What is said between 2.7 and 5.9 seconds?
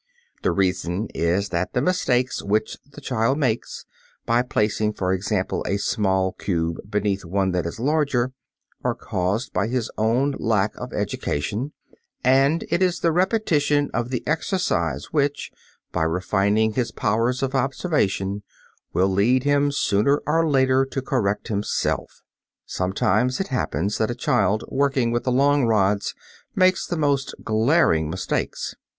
the child makes, by placing, for example, a